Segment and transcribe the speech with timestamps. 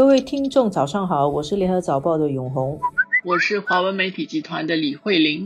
[0.00, 2.80] 各位听众，早上好，我是联合早报的永红，
[3.22, 5.44] 我是华文媒体集团的李慧玲。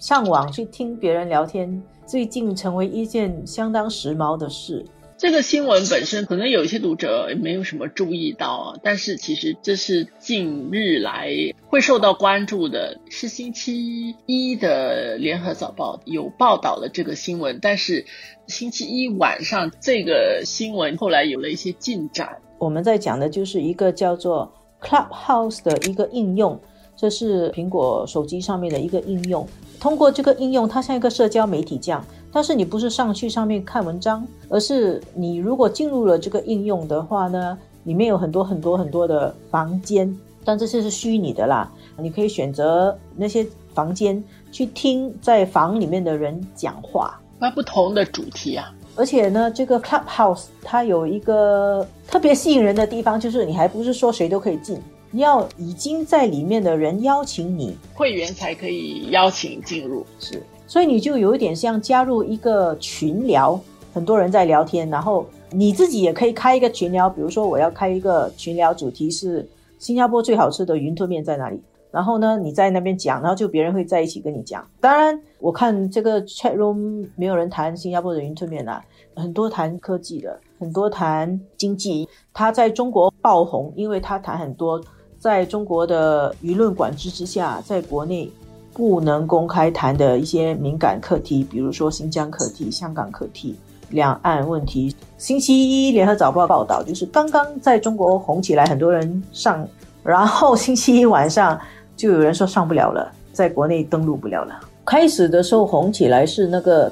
[0.00, 4.86] 上网去听别人聊天，最近成为一件相当时髦的事。
[5.18, 11.34] 这个新闻本身可能有一些读者没有什么注意到啊，但是其实这是近日来
[11.66, 18.06] 会受到关注的，是星期一的联合早报有报道了这个新闻，但是
[18.46, 22.38] 星期一晚上这个新闻后来有了一些进展。
[22.60, 26.60] 我们在讲的就是一个叫做 Clubhouse 的一个应用，
[26.94, 29.48] 这是苹果手机上面的一个应用。
[29.80, 32.04] 通过这个应用，它像一个社交媒体这样。
[32.30, 41.72] 但是你不是上去上面看文章，而是你如果进入了这个应用的话呢，里面有很多很多很多的房间，但这些是虚拟的啦。
[41.96, 48.70] 你可以选择那些房间去听在房里面的人讲话，那不同的主题啊。
[49.00, 54.78] 而且呢，这个 Clubhouse 它有一个特别吸引人的地方，就是你还不是说谁都可以进，
[55.10, 60.42] 你要已经在里面的人邀请你会员才可以邀请进入，是。
[60.66, 63.58] 所以你就有一点像加入一个群聊，
[63.94, 67.08] 很多人在聊天，然后你自己也可以开一个群聊。
[67.08, 71.58] 比如说，我要开一个群聊，主题是新加坡最好吃的云吞面在哪里？
[71.90, 74.66] 然后呢，你在那边讲，然后就别人会在一起跟你讲。
[74.80, 78.82] 当然，我看这个 chat room 没有人谈新加坡的云吞面啦，
[79.14, 82.08] 很多谈科技的，很多谈经济。
[82.32, 84.80] 他在中国爆红，因为他谈很多
[85.18, 88.30] 在中国的舆论管制之下，在国内。
[88.72, 93.56] 不能公开谈的一些敏感课题，比如说新疆课题、香港课题、
[93.90, 94.94] 两岸问题。
[95.18, 99.68] 星期一联合早报报道，就是刚刚在中国红起来，很多人上，
[100.04, 101.60] 然后星期一晚上
[102.00, 104.58] 就有人说上不了了，在国内登录不了了。
[104.86, 106.90] 开始的时候红起来是那个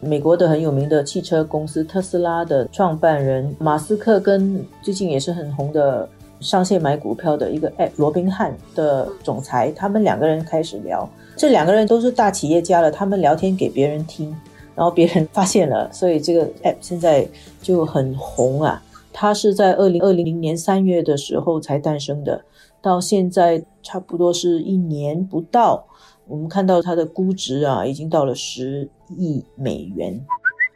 [0.00, 6.08] 美国的很有名的汽车公司特斯拉的创办人马斯克，跟最近也是很红的。
[6.40, 11.08] 上线买股票的一个 app，罗宾汉的总裁，他们两个人开始聊。
[11.36, 14.32] 这两个人都是大企业家了，他们聊天给别人听，
[14.76, 17.26] 然后别人发现了，所以这个 app 现在
[17.60, 18.80] 就很红啊。
[19.12, 22.40] 它是在二零二零年三月的时候才诞生的，
[22.82, 25.86] 到现在差不多是一年不到。
[26.26, 30.24] 我们看到它的估值啊，已经到了十亿美元。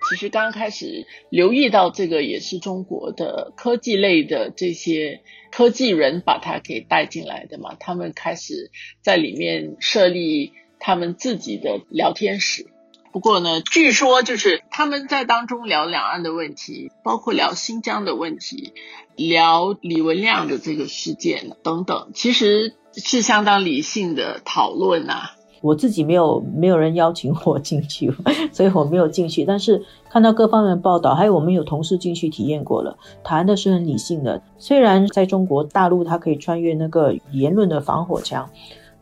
[0.08, 5.20] 其实刚开始留意到这个，也是中国的科技类的这些
[5.52, 7.76] 科技人把它给带进来的嘛。
[7.78, 8.70] 他们开始
[9.00, 12.66] 在里面设立他们自己的聊天室。
[13.12, 18.72] 不过呢，据说就是他们在当中聊两岸的问题，包括聊新疆的问题，
[19.16, 25.30] 聊李文亮的这个事件等等，其实是相当理性的讨论呐。
[25.60, 28.12] 我自己没有没有人邀请我进去，
[28.50, 29.44] 所以我没有进去。
[29.44, 34.42] 但是看到各方面报道，还有我们有同事进去体验过了，谈的是很理性的。
[34.58, 38.50] 虽然在中国大陆，它可以穿越那个言论的防火墙，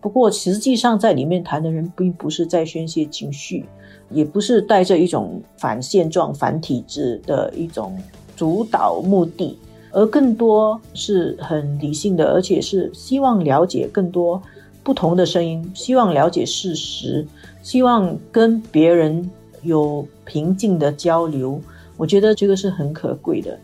[0.00, 3.64] 不过实际上在里面谈的人并不是在宣泄情绪，
[4.10, 7.96] 也不是带着一种反现状、反体制的一种
[8.36, 9.58] 主导目的，
[9.92, 14.40] 而更多是很理性的，而且是希望了解更多。
[14.82, 17.26] 不同的声音，希望了解事实，
[17.62, 19.30] 希望跟别人
[19.62, 21.60] 有平静的交流。
[21.98, 23.56] 我觉得这个是很可贵的。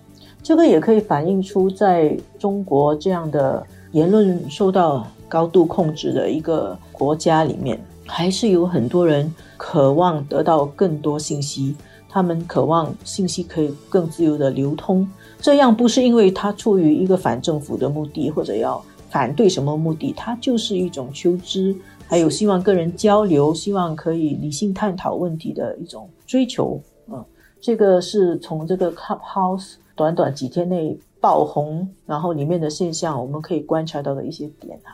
[0.43, 11.75] 这个也可以反映出，在中国这样的言论受到高度控制的一个国家里面，还是有很多人渴望得到更多信息。
[12.09, 15.07] 他们渴望信息可以更自由的流通。
[15.41, 18.83] 这样不是因为他出于一个反政府的目的，或者要。
[19.09, 20.13] 反对什么目的？
[20.15, 21.75] 它就是一种求知，
[22.07, 26.79] 还有希望个人交流，希望可以理性探讨问题的一种追求。
[27.07, 27.25] 嗯，
[27.61, 34.93] 这个是从这个 Clubhouse 短短几天内爆红，然后里面的现象，我们可以观察到的一些点啊。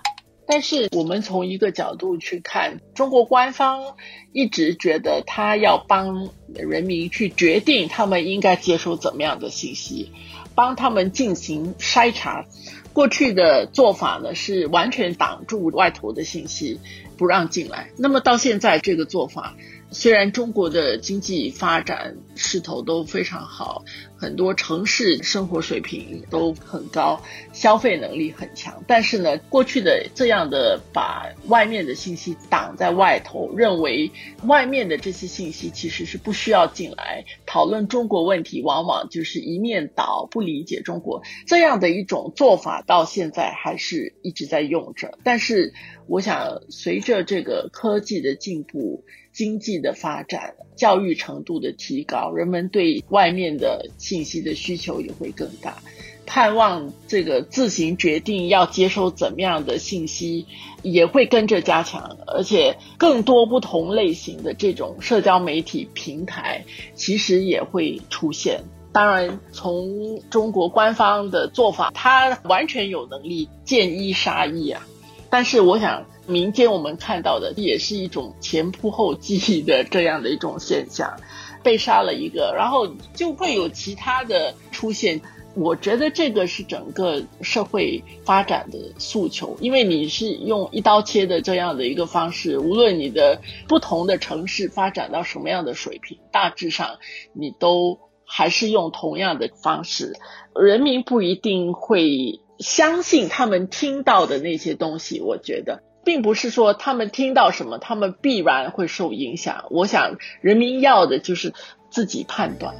[0.52, 3.96] 但是我们从一个角度去看，中国官方
[4.32, 10.10] 一直觉得他要帮人民去决定他们应该接收怎么样的信息，
[10.54, 12.46] 帮他们进行筛查。
[12.92, 16.78] 过去的做法呢，是完全挡住外头的信息，
[17.16, 17.88] 不让进来。
[17.96, 19.54] 那么到现在这个做法。
[19.94, 23.84] 虽然中国的经济发展势头都非常好，
[24.16, 27.22] 很多城市生活水平都很高，
[27.52, 34.10] 消费能力很强，但是呢，过去的这样的把外面的信息挡在外头，认为
[34.44, 45.16] 外面的这些信息其实是不需要进来讨论中国问题，往往就是一面倒，不理解中国这样的一种做法，到现在还是一直在用着。
[45.22, 45.72] 但是，
[46.08, 55.80] 我想随着这个科技的进步，经济的发展、教育程度的提，高，人们对外面的信息的需求也会更大，
[56.26, 60.46] 盼望这个自行决定要接收怎么样的信息
[60.82, 66.64] 也会跟着加强，而且更多不同类型的这种社交媒体平台
[66.94, 68.64] 其实也会出现。
[68.92, 74.86] 当然，从中国官方的做法，他完全有能力见一杀一啊。
[75.30, 81.16] 但是，我想民间我们看到的也是一种前仆后继的这样的一种现象，
[81.62, 85.20] 被杀了一个，然后就会有其他的出现。
[85.54, 96.98] 我觉得这个是整个社会发展的诉求，因为你是用一刀切的这样的一个方式，无论你的不同的城市发展到什么样的水平，大致上
[97.32, 98.00] 你都。
[98.34, 100.14] 还是用同样的方式，
[100.58, 105.20] 人民不一定会相信他们听到的那些东西。
[105.20, 109.66] 我觉得，并不是说他们听到什么，他们必然会受影响。
[109.68, 111.52] 我想，人民要的就是
[111.90, 112.74] 自己判断。